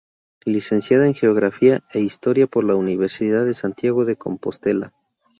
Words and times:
Licenciada 0.45 1.05
en 1.05 1.13
Geografía 1.13 1.81
e 1.93 1.99
Historia 1.99 2.47
por 2.47 2.63
la 2.63 2.73
Universidad 2.73 3.45
de 3.45 3.53
Santiago 3.53 4.03
de 4.03 4.15
Compostela. 4.15 4.93